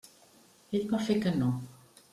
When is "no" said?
1.45-1.55